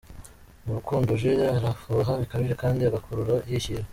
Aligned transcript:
Mu 0.65 0.71
rukundo 0.77 1.09
Jules 1.19 1.53
arafuha 1.57 2.11
bikabije 2.21 2.53
kandi 2.61 2.81
agakurura 2.83 3.35
yishyira. 3.49 3.85